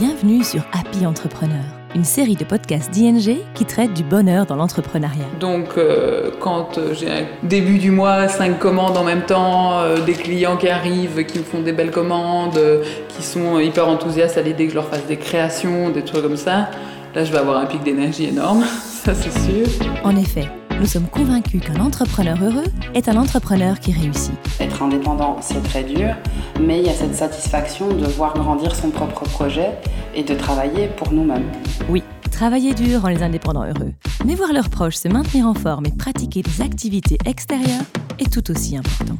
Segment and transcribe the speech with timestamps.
[0.00, 1.62] Bienvenue sur Happy Entrepreneur,
[1.94, 5.24] une série de podcasts d'ING qui traite du bonheur dans l'entrepreneuriat.
[5.38, 10.00] Donc, euh, quand euh, j'ai un début du mois, cinq commandes en même temps, euh,
[10.00, 14.36] des clients qui arrivent, qui me font des belles commandes, euh, qui sont hyper enthousiastes
[14.36, 16.70] à l'idée que je leur fasse des créations, des trucs comme ça,
[17.14, 19.68] là, je vais avoir un pic d'énergie énorme, ça c'est sûr.
[20.02, 20.48] En effet,
[20.80, 22.64] nous sommes convaincus qu'un entrepreneur heureux
[22.94, 24.34] est un entrepreneur qui réussit.
[24.60, 26.14] Être indépendant, c'est très dur,
[26.60, 29.70] mais il y a cette satisfaction de voir grandir son propre projet
[30.14, 31.50] et de travailler pour nous-mêmes.
[31.88, 33.92] Oui, travailler dur rend les indépendants heureux,
[34.24, 37.84] mais voir leurs proches se maintenir en forme et pratiquer des activités extérieures
[38.18, 39.18] est tout aussi important.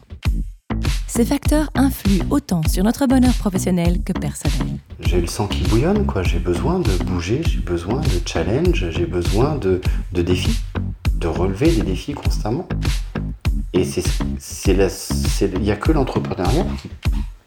[1.06, 4.78] Ces facteurs influent autant sur notre bonheur professionnel que personnel.
[4.98, 6.24] J'ai le sang qui bouillonne, quoi.
[6.24, 9.80] J'ai besoin de bouger, j'ai besoin de challenge, j'ai besoin de,
[10.12, 10.58] de défis,
[11.24, 12.68] de relever des défis constamment.
[13.72, 14.04] Et c'est,
[15.40, 16.90] il n'y a que l'entrepreneuriat qui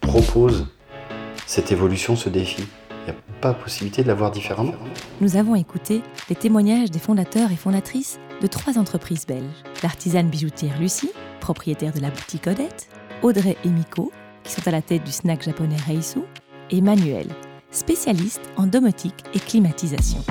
[0.02, 0.66] propose
[1.46, 2.64] cette évolution, ce défi.
[2.90, 4.74] Il n'y a pas possibilité de l'avoir différemment.
[5.22, 9.64] Nous avons écouté les témoignages des fondateurs et fondatrices de trois entreprises belges.
[9.84, 12.90] L'artisane bijoutière Lucie, propriétaire de la boutique Odette,
[13.22, 14.12] Audrey et Miko,
[14.44, 16.22] qui sont à la tête du snack japonais Reisu,
[16.72, 17.28] et Manuel,
[17.70, 20.24] spécialiste en domotique et climatisation.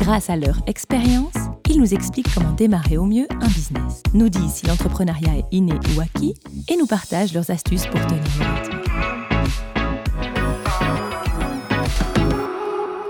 [0.00, 1.34] Grâce à leur expérience,
[1.78, 6.00] nous expliquent comment démarrer au mieux un business, nous disent si l'entrepreneuriat est inné ou
[6.00, 6.34] acquis,
[6.68, 8.84] et nous partagent leurs astuces pour tenir le rythme.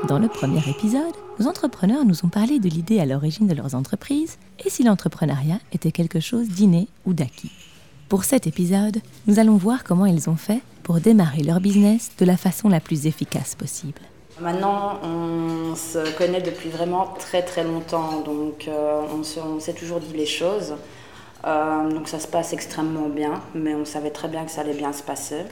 [0.09, 3.75] Dans le premier épisode, nos entrepreneurs nous ont parlé de l'idée à l'origine de leurs
[3.75, 7.51] entreprises et si l'entrepreneuriat était quelque chose d'inné ou d'acquis.
[8.09, 12.25] Pour cet épisode, nous allons voir comment ils ont fait pour démarrer leur business de
[12.25, 14.03] la façon la plus efficace possible.
[14.41, 20.01] Maintenant, on se connaît depuis vraiment très très longtemps, donc euh, on, se- s'est toujours
[20.01, 20.75] dit les choses.
[21.47, 24.75] Euh, donc ça se passe extrêmement bien, mais on savait très bien que ça allait
[24.75, 25.43] bien se passer.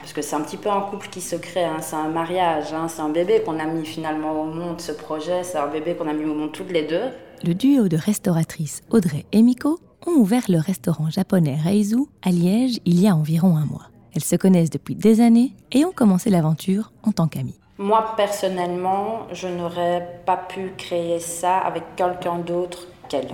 [0.00, 2.72] Parce que c'est un petit peu un couple qui se crée, hein, c'est un mariage,
[2.72, 5.94] hein, c'est un bébé qu'on a mis finalement au monde, ce projet, c'est un bébé
[5.94, 7.04] qu'on a mis au monde toutes les deux.
[7.44, 12.78] Le duo de restauratrices Audrey et Miko ont ouvert le restaurant japonais Reizu à Liège
[12.84, 13.90] il y a environ un mois.
[14.14, 17.58] Elles se connaissent depuis des années et ont commencé l'aventure en tant qu'amies.
[17.82, 23.26] Moi, personnellement, je n'aurais pas pu créer ça avec quelqu'un d'autre qu'elle.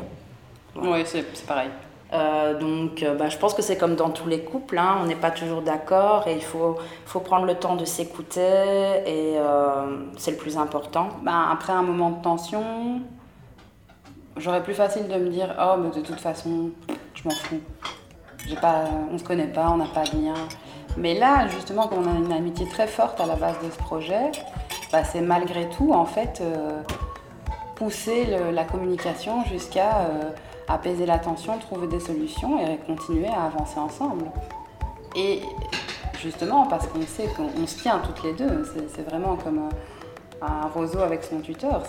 [0.74, 1.68] Oui, c'est pareil.
[2.14, 5.04] Euh, donc, euh, bah, je pense que c'est comme dans tous les couples, hein, on
[5.04, 10.06] n'est pas toujours d'accord et il faut, faut prendre le temps de s'écouter et euh,
[10.16, 11.10] c'est le plus important.
[11.22, 13.02] Ben, après un moment de tension,
[14.38, 16.70] j'aurais plus facile de me dire oh mais de toute façon
[17.12, 17.60] je m'en fous.
[18.62, 20.34] Pas, on se connaît pas, on n'a pas de lien.
[20.98, 23.78] Mais là justement comme on a une amitié très forte à la base de ce
[23.78, 24.32] projet,
[24.92, 26.82] bah, c'est malgré tout en fait euh,
[27.76, 30.30] pousser la communication jusqu'à euh,
[30.66, 34.24] apaiser la tension, trouver des solutions et continuer à avancer ensemble.
[35.14, 35.40] Et
[36.20, 40.46] justement parce qu'on sait qu'on on se tient toutes les deux, c'est vraiment comme euh,
[40.46, 41.82] un roseau avec son tuteur,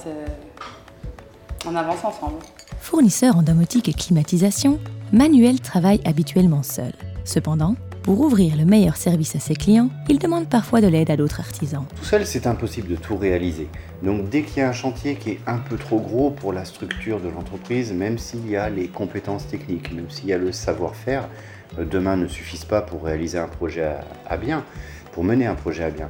[1.66, 2.40] on avance ensemble.
[2.80, 4.80] Fournisseur en domotique et climatisation,
[5.12, 6.94] Manuel travaille habituellement seul.
[7.26, 7.76] Cependant,
[8.10, 11.42] pour ouvrir le meilleur service à ses clients, il demande parfois de l'aide à d'autres
[11.42, 11.86] artisans.
[11.96, 13.68] Tout seul, c'est impossible de tout réaliser.
[14.02, 16.66] Donc dès qu'il y a un chantier qui est un peu trop gros pour la
[16.66, 20.52] structure de l'entreprise, même s'il y a les compétences techniques, même s'il y a le
[20.52, 21.30] savoir-faire,
[21.78, 23.88] euh, demain ne suffisent pas pour réaliser un projet
[24.28, 24.66] à, bien,
[25.12, 26.08] pour mener un projet à bien.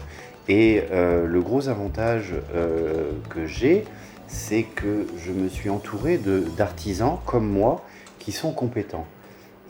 [0.47, 3.83] Et euh, le gros avantage euh, que j'ai,
[4.25, 6.17] c'est que je me suis entouré
[6.55, 7.83] d'artisans comme moi
[8.19, 9.05] qui sont compétents.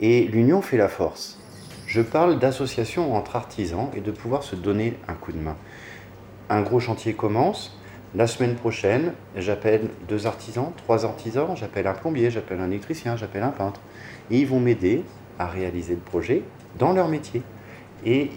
[0.00, 1.39] Et l'union fait la force.
[1.90, 5.56] Je parle d'association entre artisans et de pouvoir se donner un coup de main.
[6.48, 7.76] Un gros chantier commence.
[8.14, 13.42] La semaine prochaine, j'appelle deux artisans, trois artisans, j'appelle un plombier, j'appelle un électricien, j'appelle
[13.42, 13.80] un peintre.
[14.30, 15.02] Ils vont m'aider
[15.40, 16.44] à réaliser le projet
[16.78, 17.42] dans leur métier.
[18.06, 18.30] Et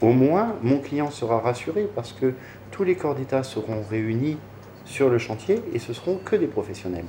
[0.00, 2.32] au moins, mon client sera rassuré parce que
[2.70, 4.38] tous les corps d'État seront réunis
[4.86, 7.04] sur le chantier et ce seront que des professionnels.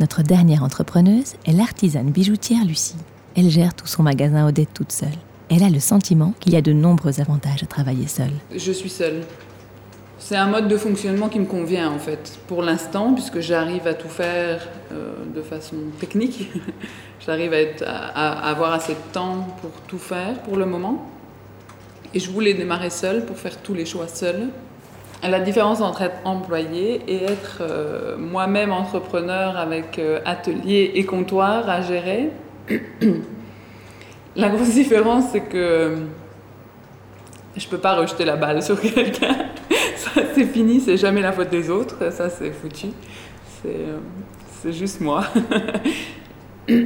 [0.00, 2.96] Notre dernière entrepreneuse est l'artisane bijoutière Lucie.
[3.36, 5.08] Elle gère tout son magasin Odette toute seule.
[5.50, 8.32] Elle a le sentiment qu'il y a de nombreux avantages à travailler seule.
[8.54, 9.22] Je suis seule.
[10.18, 13.94] C'est un mode de fonctionnement qui me convient en fait, pour l'instant, puisque j'arrive à
[13.94, 16.50] tout faire euh, de façon technique.
[17.26, 17.54] j'arrive
[17.86, 21.08] à, avoir assez de temps pour tout faire pour le moment.
[22.14, 24.48] Et je voulais démarrer seule pour faire tous les choix seule.
[25.22, 31.68] La différence entre être employé et être euh, moi-même entrepreneur avec euh, atelier et comptoir
[31.68, 32.30] à gérer,
[34.36, 35.96] la grosse différence c'est que
[37.58, 39.36] je peux pas rejeter la balle sur quelqu'un.
[39.96, 42.12] Ça, c'est fini, c'est jamais la faute des autres.
[42.12, 42.88] Ça, c'est foutu.
[43.62, 45.24] C'est, juste moi.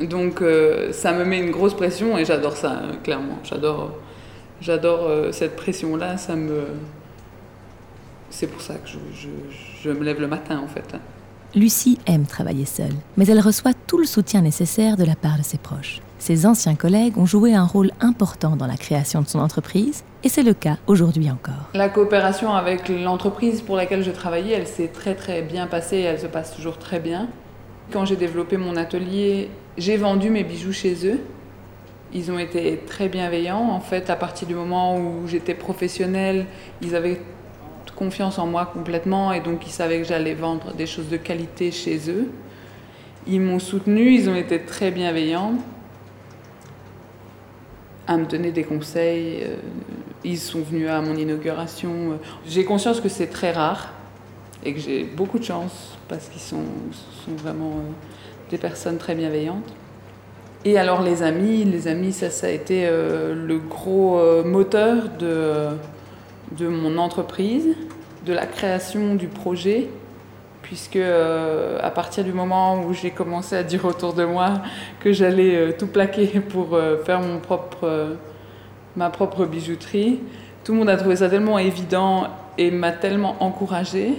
[0.00, 3.38] Donc, euh, ça me met une grosse pression et j'adore ça, euh, clairement.
[3.44, 3.92] J'adore,
[4.60, 6.16] j'adore euh, cette pression-là.
[6.16, 6.64] Ça me,
[8.30, 10.96] c'est pour ça que je, me lève le matin en fait.
[11.54, 15.42] Lucie aime travailler seule, mais elle reçoit tout le soutien nécessaire de la part de
[15.42, 16.02] ses proches.
[16.18, 20.28] Ses anciens collègues ont joué un rôle important dans la création de son entreprise, et
[20.28, 21.70] c'est le cas aujourd'hui encore.
[21.72, 26.02] La coopération avec l'entreprise pour laquelle je travaillais, elle s'est très très bien passée, et
[26.02, 27.28] elle se passe toujours très bien.
[27.92, 29.48] Quand j'ai développé mon atelier,
[29.78, 31.20] j'ai vendu mes bijoux chez eux.
[32.12, 33.70] Ils ont été très bienveillants.
[33.70, 36.44] En fait, à partir du moment où j'étais professionnelle,
[36.82, 37.20] ils avaient
[37.98, 41.72] confiance en moi complètement et donc ils savaient que j'allais vendre des choses de qualité
[41.72, 42.30] chez eux.
[43.26, 45.54] Ils m'ont soutenu, ils ont été très bienveillants
[48.06, 49.42] à me donner des conseils.
[49.42, 49.56] Euh,
[50.24, 52.18] ils sont venus à mon inauguration.
[52.46, 53.92] J'ai conscience que c'est très rare
[54.64, 56.64] et que j'ai beaucoup de chance parce qu'ils sont,
[57.24, 59.74] sont, vraiment euh, des personnes très bienveillantes.
[60.64, 65.70] Et alors les amis, les amis, ça, ça a été euh, le gros moteur de
[66.52, 67.74] de mon entreprise,
[68.28, 69.88] de la création du projet,
[70.60, 74.60] puisque euh, à partir du moment où j'ai commencé à dire autour de moi
[75.00, 78.16] que j'allais euh, tout plaquer pour euh, faire mon propre,
[78.96, 80.20] ma propre bijouterie,
[80.62, 82.26] tout le monde a trouvé ça tellement évident
[82.58, 84.12] et m'a tellement encouragée,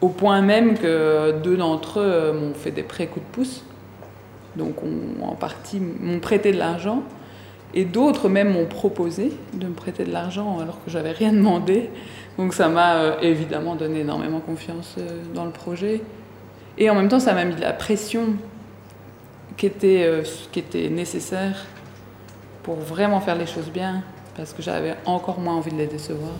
[0.00, 3.64] au point même que deux d'entre eux m'ont fait des prêts coups de pouce.
[4.54, 4.76] Donc
[5.20, 7.02] en partie m'ont prêté de l'argent.
[7.74, 11.90] Et d'autres même m'ont proposé de me prêter de l'argent alors que j'avais rien demandé.
[12.38, 16.02] Donc ça m'a euh, évidemment donné énormément confiance euh, dans le projet.
[16.78, 18.34] Et en même temps, ça m'a mis de la pression
[19.56, 20.22] qui était, euh,
[20.52, 21.64] qui était nécessaire
[22.62, 24.02] pour vraiment faire les choses bien,
[24.36, 26.32] parce que j'avais encore moins envie de les décevoir.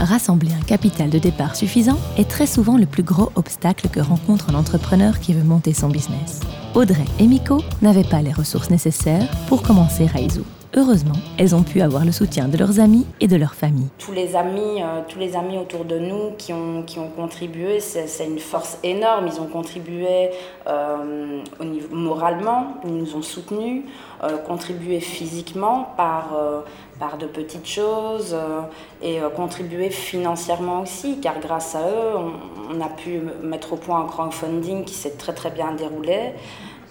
[0.00, 4.50] Rassembler un capital de départ suffisant est très souvent le plus gros obstacle que rencontre
[4.50, 6.40] l'entrepreneur qui veut monter son business.
[6.74, 10.42] Audrey et Miko n'avaient pas les ressources nécessaires pour commencer Raizu.
[10.74, 13.88] Heureusement, elles ont pu avoir le soutien de leurs amis et de leur famille.
[13.98, 16.82] Tous les amis, euh, tous les amis autour de nous qui ont,
[17.14, 19.26] contribué, c'est une force énorme.
[19.26, 20.30] Ils ont contribué
[20.66, 21.42] euh,
[21.90, 23.82] moralement, ils nous ont soutenus,
[24.24, 26.30] euh, contribué physiquement par,
[27.18, 28.36] de petites choses
[29.02, 34.00] et contribué financièrement aussi, car grâce à eux, on, on, a pu mettre au point
[34.00, 36.34] un crowdfunding qui s'est très très bien déroulé.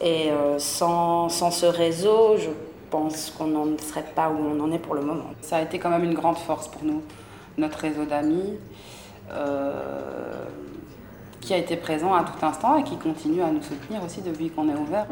[0.01, 2.49] Et sans, sans ce réseau, je
[2.91, 5.31] pense qu'on n'en serait pas où on en est pour le moment.
[5.41, 7.01] Ça a été quand même une grande force pour nous,
[7.57, 8.57] notre réseau d'amis,
[9.31, 10.43] euh,
[11.39, 14.51] qui a été présent à tout instant et qui continue à nous soutenir aussi depuis
[14.51, 15.07] qu'on est ouvert.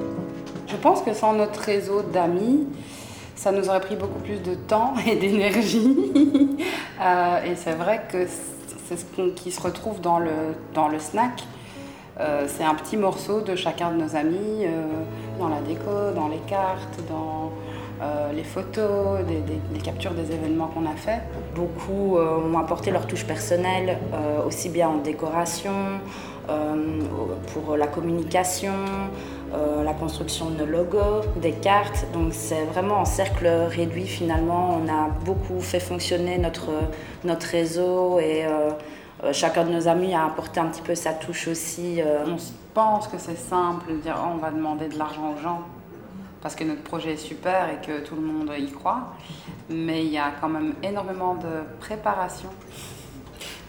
[0.68, 2.68] Je pense que sans notre réseau d'amis,
[3.36, 5.96] ça nous aurait pris beaucoup plus de temps et d'énergie.
[7.02, 10.32] Euh, et c'est vrai que c'est ce qui se retrouve dans le,
[10.74, 11.46] dans le snack.
[12.20, 14.68] Euh, c'est un petit morceau de chacun de nos amis,
[15.40, 17.54] dans la déco, dans les cartes, dans
[18.02, 21.20] euh, les photos, des, captures des événements qu'on a fait.
[21.54, 26.00] Beaucoup euh, ont apporté leur touche personnelle, euh, aussi bien en décoration,
[27.54, 28.74] pour la communication,
[29.54, 32.08] la construction de logos, des cartes.
[32.12, 34.82] Donc c'est vraiment en cercle réduit finalement.
[34.82, 36.72] On a beaucoup fait fonctionner notre,
[37.24, 38.46] notre réseau et
[39.32, 42.02] chacun de nos amis a apporté un petit peu sa touche aussi.
[42.26, 42.38] On
[42.74, 45.62] pense que c'est simple de dire oh, on va demander de l'argent aux gens
[46.42, 49.14] parce que notre projet est super et que tout le monde y croit.
[49.70, 52.50] Mais il y a quand même énormément de préparation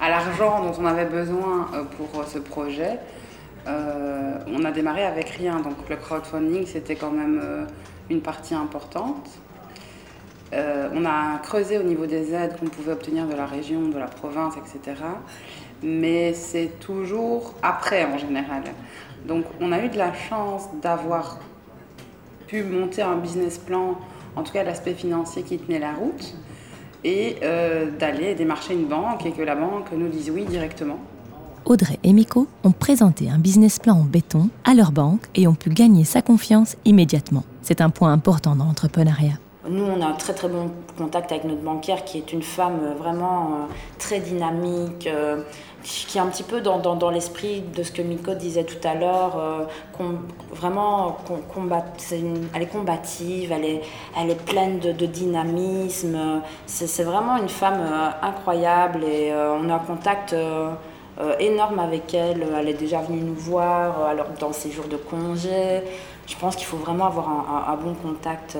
[0.00, 2.98] à l'argent dont on avait besoin euh, pour ce projet.
[3.66, 7.64] Euh, on a démarré avec rien, donc le crowdfunding c'était quand même euh,
[8.08, 9.28] une partie importante.
[10.52, 14.08] on a creusé au niveau des aides qu'on pouvait obtenir de la région, de la
[14.08, 14.96] province, etc.
[15.82, 18.64] Mais c'est toujours après en général.
[19.26, 21.38] Donc on a eu de la chance d'avoir
[22.58, 23.98] monter un business plan,
[24.36, 26.34] en tout cas l'aspect financier qui tenait la route,
[27.04, 30.98] et euh, d'aller démarcher une banque et que la banque nous dise oui directement.
[31.64, 35.54] Audrey et Miko ont présenté un business plan en béton à leur banque et ont
[35.54, 37.44] pu gagner sa confiance immédiatement.
[37.62, 39.38] C'est un point important dans l'entrepreneuriat.
[39.68, 42.80] Nous, on a un très très bon contact avec notre banquière qui est une femme
[42.82, 45.08] euh, vraiment euh, très dynamique,
[45.82, 48.94] qui est un petit peu dans, dans, l'esprit de ce que Miko disait tout à
[48.94, 49.64] l'heure, euh,
[50.52, 51.18] vraiment,
[52.54, 53.80] elle est combative, elle est,
[54.18, 59.74] elle est pleine de, dynamisme, c'est vraiment une femme euh, incroyable et euh, on a
[59.74, 60.34] un contact
[61.38, 65.82] énorme avec elle, elle est déjà venue nous voir alors, dans ses jours de congé,
[66.26, 67.28] je pense qu'il faut vraiment avoir
[67.68, 68.56] un, bon contact.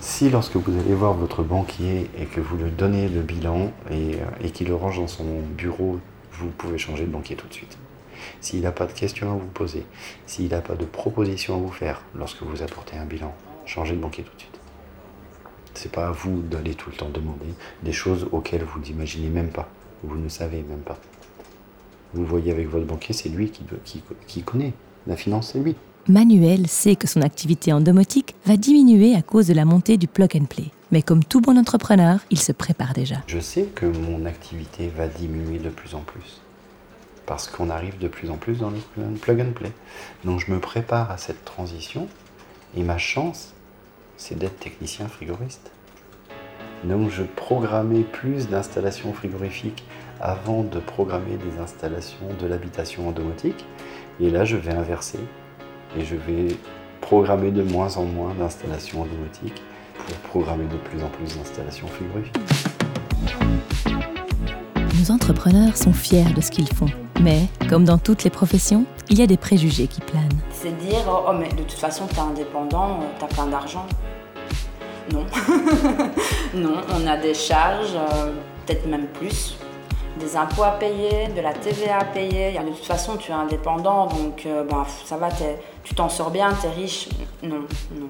[0.00, 4.14] Si lorsque vous allez voir votre banquier et que vous lui donnez le bilan et,
[4.14, 5.98] euh, qu'il le range dans son bureau,
[6.32, 7.78] vous pouvez changer de banquier tout de suite.
[8.40, 9.84] S'il n'a pas de questions à vous poser,
[10.26, 13.34] s'il n'a pas de propositions à vous faire lorsque vous apportez un bilan,
[13.66, 14.60] changez de banquier tout de suite.
[15.74, 19.50] C'est pas à vous d'aller tout le temps demander des choses auxquelles vous n'imaginez même
[19.50, 19.68] pas,
[20.04, 20.98] vous ne savez même pas.
[22.14, 24.72] Vous voyez avec votre banquier, c'est lui qui connaît.
[25.06, 25.76] La finance, c'est lui.
[26.10, 30.08] Manuel sait que son activité en domotique va diminuer à cause de la montée du
[30.08, 30.70] plug and play.
[30.90, 33.16] Mais comme tout bon entrepreneur, il se prépare déjà.
[33.26, 36.40] Je sais que mon activité va diminuer de plus en plus.
[37.26, 38.78] Parce qu'on arrive de plus en plus dans le
[39.20, 39.70] plug and play.
[40.24, 42.08] Donc je me prépare à cette transition.
[42.74, 43.52] Et ma chance,
[44.16, 45.70] c'est d'être technicien frigoriste.
[46.84, 49.84] Donc je programmais plus d'installations frigorifiques
[50.22, 53.66] avant de programmer des installations de l'habitation en domotique.
[54.20, 55.18] Et là, je vais inverser
[55.96, 56.56] et je vais
[57.00, 59.62] programmer de moins en moins d'installations en domotique
[59.94, 62.36] pour programmer de plus en plus d'installations frigorifiques.
[64.98, 66.88] Nos entrepreneurs sont fiers de ce qu'ils font.
[67.20, 70.28] Mais, comme dans toutes les professions, il y a des préjugés qui planent.
[70.52, 73.86] C'est dire, oh mais de toute façon, tu es indépendant, tu as plein d'argent.
[75.12, 75.24] Non.
[76.54, 78.32] non, on a des charges, euh,
[78.66, 79.56] peut-être même plus
[80.18, 82.52] des impôts à payer, de la TVA à payer.
[82.52, 85.28] De toute façon, tu es indépendant, donc euh, bah, ça va,
[85.84, 87.08] tu t'en sors bien, tu es riche.
[87.42, 88.08] Non, non.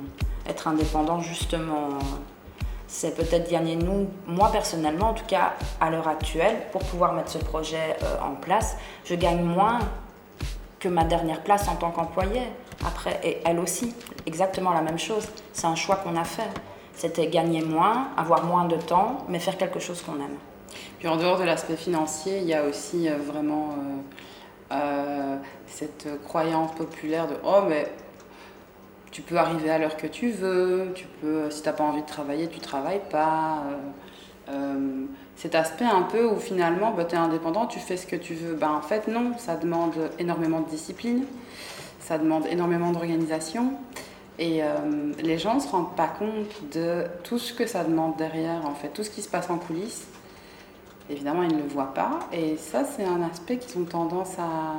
[0.48, 1.90] Être indépendant, justement,
[2.86, 7.30] c'est peut-être gagner nous, moi personnellement, en tout cas à l'heure actuelle, pour pouvoir mettre
[7.30, 9.78] ce projet euh, en place, je gagne moins
[10.80, 12.40] que ma dernière place en tant qu'employé.
[12.86, 13.94] Après, et elle aussi,
[14.26, 15.28] exactement la même chose.
[15.52, 16.48] C'est un choix qu'on a fait.
[16.94, 20.38] C'était gagner moins, avoir moins de temps, mais faire quelque chose qu'on aime.
[20.98, 23.70] Puis en dehors de l'aspect financier, il y a aussi euh, vraiment
[24.72, 27.90] euh, euh, cette croyance populaire de oh mais
[29.10, 32.06] tu peux arriver à l'heure que tu veux, tu peux si t'as pas envie de
[32.06, 33.62] travailler, tu travailles pas.
[35.37, 38.34] cet aspect un peu où finalement bah, tu es indépendant, tu fais ce que tu
[38.34, 38.54] veux.
[38.54, 41.25] Ben, en fait non, ça demande énormément de discipline,
[42.00, 43.72] ça demande énormément d'organisation.
[44.38, 44.60] Et
[45.20, 48.75] les gens ne se rendent pas compte de tout ce que ça demande derrière, en
[48.75, 50.06] fait, tout ce qui se passe en coulisses
[51.10, 52.20] évidemment, ils ne le voient pas.
[52.32, 54.74] Et ça, c'est un aspect qu'ils ont tendance à,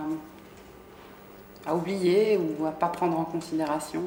[1.69, 4.03] à oublier ou à pas prendre en considération.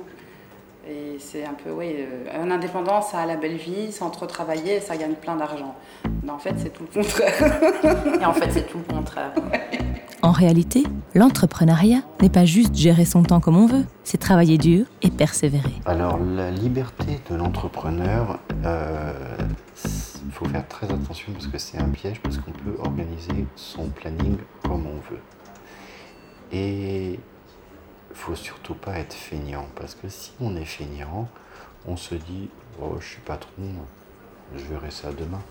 [0.88, 4.26] Et c'est un peu, oui, euh, un indépendant, ça a la belle vie, sans trop
[4.26, 5.76] travailler, ça gagne plein d'argent.
[6.24, 7.62] Mais en fait, c'est tout le contraire.
[8.20, 9.32] et en fait, c'est tout le contraire.
[10.22, 14.86] En réalité, l'entrepreneuriat n'est pas juste gérer son temps comme on veut, c'est travailler dur
[15.02, 15.72] et persévérer.
[15.84, 19.12] Alors, la liberté de l'entrepreneur, euh,
[20.24, 23.88] il faut faire très attention parce que c'est un piège, parce qu'on peut organiser son
[23.88, 25.20] planning comme on veut.
[26.52, 31.28] Et il faut surtout pas être feignant, parce que si on est feignant,
[31.86, 32.50] on se dit
[32.80, 33.62] Oh, je suis patron,
[34.54, 35.42] je verrai ça demain.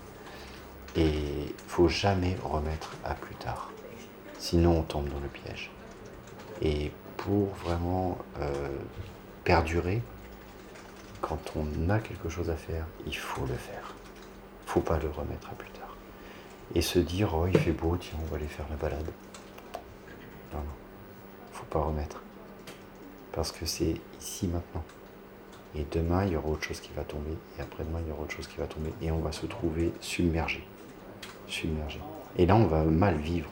[0.96, 3.70] Et il faut jamais remettre à plus tard.
[4.38, 5.70] Sinon, on tombe dans le piège.
[6.60, 8.68] Et pour vraiment euh,
[9.44, 10.02] perdurer,
[11.20, 13.94] quand on a quelque chose à faire, il faut le faire
[14.72, 15.94] faut pas le remettre à plus tard.
[16.74, 19.10] Et se dire, oh, il fait beau, tiens, on va aller faire la balade.
[20.54, 20.74] Non, non,
[21.52, 22.22] faut pas remettre.
[23.32, 24.82] Parce que c'est ici maintenant.
[25.74, 27.36] Et demain, il y aura autre chose qui va tomber.
[27.58, 28.90] Et après-demain, il y aura autre chose qui va tomber.
[29.02, 30.66] Et on va se trouver submergé.
[31.48, 32.00] Submergé.
[32.38, 33.50] Et là, on va mal vivre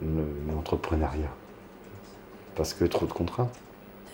[0.00, 1.34] l'entrepreneuriat.
[2.54, 3.58] Parce que trop de contraintes.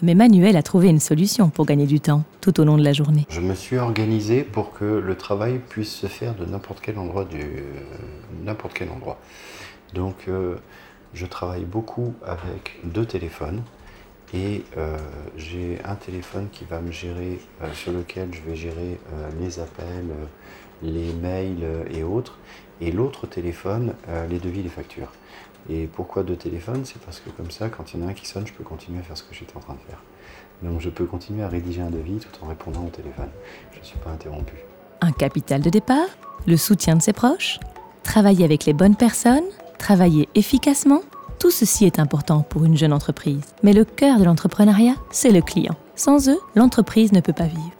[0.00, 2.92] Mais Manuel a trouvé une solution pour gagner du temps tout au long de la
[2.92, 3.26] journée.
[3.30, 7.24] Je me suis organisé pour que le travail puisse se faire de n'importe quel endroit
[7.24, 7.64] du
[8.44, 9.18] n'importe quel endroit.
[9.94, 10.56] Donc euh,
[11.14, 13.62] je travaille beaucoup avec deux téléphones
[14.32, 14.96] et euh,
[15.36, 19.00] j'ai un téléphone qui va me gérer euh, sur lequel je vais gérer
[19.40, 20.10] les appels,
[20.82, 22.38] les mails et autres
[22.80, 23.94] et l'autre téléphone
[24.30, 25.12] les devis, les factures.
[25.70, 26.82] Et pourquoi deux téléphones?
[26.84, 28.64] C'est parce que comme ça, quand il y en a un qui sonne, je peux
[28.64, 30.02] continuer à faire ce que j'étais en train de faire.
[30.62, 33.28] Donc je peux continuer à rédiger un devis tout en répondant au téléphone.
[33.72, 34.54] Je ne suis pas interrompu.
[35.00, 36.08] Un capital de départ,
[36.46, 37.60] le soutien de ses proches,
[38.02, 39.44] travailler avec les bonnes personnes,
[39.78, 41.02] travailler efficacement,
[41.38, 43.42] tout ceci est important pour une jeune entreprise.
[43.62, 45.76] Mais le cœur de l'entrepreneuriat, c'est le client.
[45.94, 47.70] Sans eux, l'entreprise ne peut pas vivre.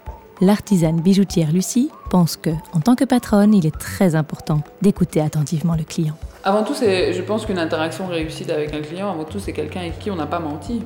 [0.41, 5.75] L'artisane bijoutière Lucie pense que, en tant que patronne, il est très important d'écouter attentivement
[5.75, 6.15] le client.
[6.45, 9.99] Avant tout, je pense qu'une interaction réussie avec un client, avant tout, c'est quelqu'un avec
[9.99, 10.83] qui on n'a pas menti.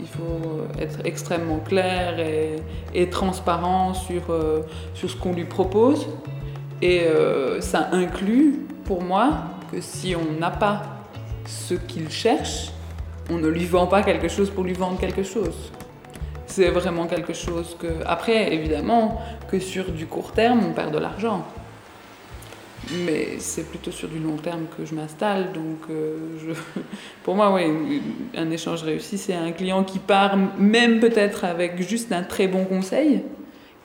[0.00, 2.20] Il faut être extrêmement clair
[2.94, 4.60] et, transparent sur, euh,
[4.94, 6.06] sur ce qu'on lui propose.
[6.80, 9.30] Et euh, ça inclut, pour moi,
[9.72, 10.82] que si on n'a pas
[11.46, 12.70] ce qu'il cherche,
[13.28, 15.72] on ne lui vend pas quelque chose pour lui vendre quelque chose.
[16.58, 17.86] C'est vraiment quelque chose que...
[18.04, 21.46] Après, évidemment, que sur du court terme, on perd de l'argent.
[23.06, 25.52] Mais c'est plutôt sur du long terme que je m'installe.
[25.52, 26.80] Donc, euh, je...
[27.22, 28.02] pour moi, oui,
[28.36, 32.64] un échange réussi, c'est un client qui part, même peut-être avec juste un très bon
[32.64, 33.22] conseil,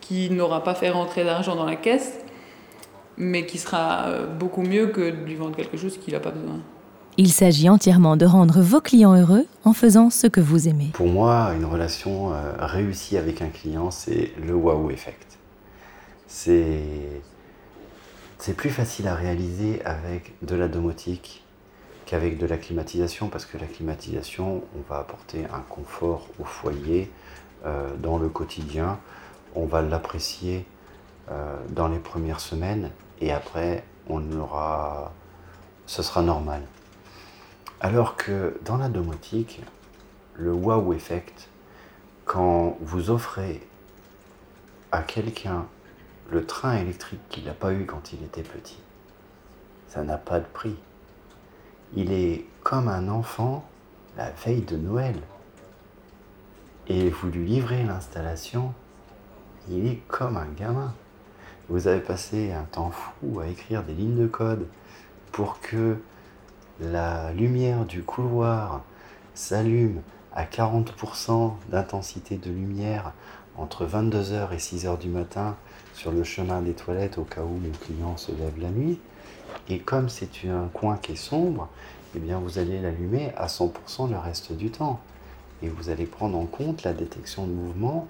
[0.01, 2.21] qui n'aura pas fait rentrer d'argent dans la caisse,
[3.17, 4.07] mais qui sera
[4.39, 6.59] beaucoup mieux que de lui vendre quelque chose qu'il n'a pas besoin.
[7.17, 10.89] Il s'agit entièrement de rendre vos clients heureux en faisant ce que vous aimez.
[10.93, 15.37] Pour moi, une relation euh, réussie avec un client, c'est le wow effect.
[16.25, 17.21] C'est
[18.57, 21.43] plus facile à réaliser avec de la domotique
[22.07, 27.11] qu'avec de la climatisation, parce que la climatisation, on va apporter un confort au foyer,
[27.65, 28.99] euh, dans le quotidien.
[29.55, 30.65] On va l'apprécier
[31.31, 32.89] euh, dans les premières semaines
[33.21, 35.13] et après, on aura,
[35.85, 36.63] ce sera normal.
[37.83, 39.61] Alors que dans la domotique,
[40.35, 41.49] le wow effect,
[42.23, 43.61] quand vous offrez
[44.93, 45.65] à quelqu'un
[46.31, 48.79] le train électrique qu'il n'a pas eu quand il était petit,
[49.89, 50.77] ça n'a pas de prix.
[51.93, 53.65] Il est comme un enfant
[54.15, 55.19] la veille de Noël.
[56.87, 58.73] Et vous lui livrez l'installation,
[59.67, 60.93] il est comme un gamin.
[61.67, 64.67] Vous avez passé un temps fou à écrire des lignes de code
[65.33, 65.97] pour que
[66.91, 68.81] la lumière du couloir
[69.33, 70.01] s'allume
[70.35, 73.13] à 40% d'intensité de lumière
[73.57, 75.55] entre 22h et 6h du matin
[75.93, 78.99] sur le chemin des toilettes au cas où le client se lève la nuit.
[79.69, 81.69] Et comme c'est un coin qui est sombre,
[82.15, 84.99] eh bien vous allez l'allumer à 100% le reste du temps.
[85.61, 88.07] Et vous allez prendre en compte la détection de mouvement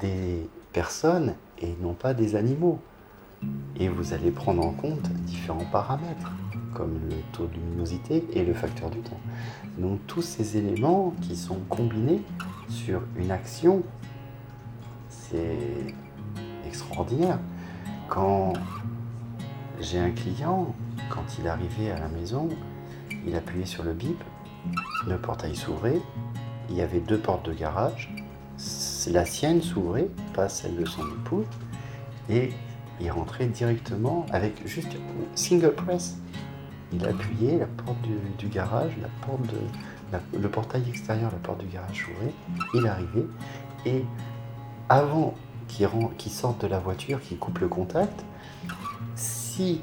[0.00, 2.78] des personnes et non pas des animaux.
[3.76, 6.32] Et vous allez prendre en compte différents paramètres,
[6.74, 9.20] comme le taux de luminosité et le facteur du temps.
[9.78, 12.22] Donc tous ces éléments qui sont combinés
[12.68, 13.82] sur une action,
[15.08, 15.94] c'est
[16.66, 17.38] extraordinaire.
[18.08, 18.52] Quand
[19.80, 20.74] j'ai un client,
[21.10, 22.48] quand il arrivait à la maison,
[23.26, 24.22] il appuyait sur le bip,
[25.06, 26.00] le portail s'ouvrait,
[26.70, 28.14] il y avait deux portes de garage,
[29.10, 31.44] la sienne s'ouvrait, pas celle de son époux,
[32.28, 32.52] et
[33.00, 34.96] il rentrait directement avec juste
[35.34, 36.16] single press.
[36.92, 37.98] Il appuyait la porte
[38.38, 39.40] du, garage, la porte
[40.38, 42.34] le portail extérieur, la porte du garage s'ouvrait,
[42.74, 43.26] il arrivait,
[43.86, 44.04] et
[44.88, 45.34] avant
[45.68, 48.24] qu'il sorte de la voiture, qu'il coupe le contact,
[49.16, 49.80] si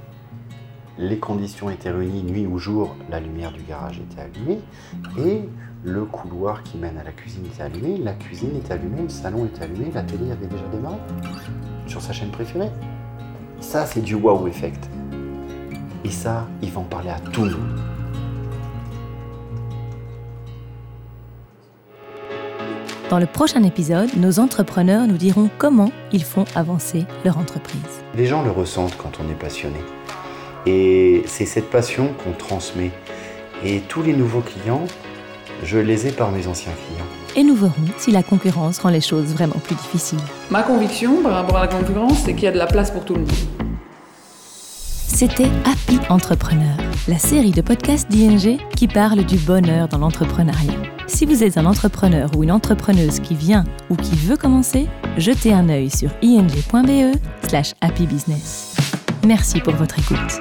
[0.99, 4.59] les conditions étaient réunies nuit ou jour, la lumière du garage était allumée
[5.17, 5.49] et
[5.83, 9.45] le couloir qui mène à la cuisine était allumé, la cuisine était allumée, le salon
[9.45, 10.97] était allumé, la télé avait déjà démarré
[11.87, 12.69] sur sa chaîne préférée.
[13.61, 14.89] Ça, c'est du wow effect.
[16.05, 17.79] Et ça, ils vont parler à tout le monde.
[23.09, 28.03] Dans le prochain épisode, nos entrepreneurs nous diront comment ils font avancer leur entreprise.
[28.15, 29.79] Les gens le ressentent quand on est passionné.
[30.67, 32.91] Et c'est cette passion qu'on transmet.
[33.65, 34.85] Et tous les nouveaux clients,
[35.63, 37.07] je les ai par mes anciens clients.
[37.35, 40.19] Et nous verrons si la concurrence rend les choses vraiment plus difficiles.
[40.51, 43.05] Ma conviction par rapport à la concurrence, c'est qu'il y a de la place pour
[43.05, 43.68] tout le monde.
[45.19, 46.77] C'était Happy Entrepreneur,
[47.09, 50.81] la série de podcasts d'ING qui parle du bonheur dans l'entrepreneuriat.
[51.07, 55.51] Si vous êtes un entrepreneur ou une entrepreneuse qui vient ou qui veut commencer, jetez
[55.51, 57.17] un œil sur ing.be
[57.49, 58.77] slash happybusiness.
[59.27, 60.39] Merci pour votre écoute.